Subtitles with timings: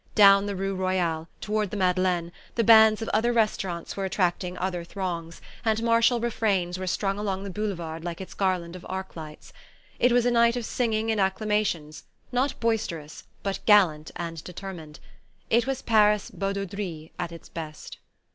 [0.15, 4.83] Down the rue Royale, toward the Madeleine, the bands of other restaurants were attracting other
[4.83, 9.53] throngs, and martial refrains were strung along the Boulevard like its garlands of arc lights.
[9.99, 14.99] It was a night of singing and acclamations, not boisterous, but gallant and determined.
[15.51, 17.99] It was Paris badauderie at its best.